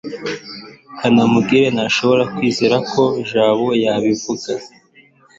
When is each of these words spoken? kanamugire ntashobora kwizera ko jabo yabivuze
kanamugire 0.99 1.67
ntashobora 1.75 2.23
kwizera 2.33 2.77
ko 2.91 3.03
jabo 3.29 3.67
yabivuze 3.83 4.51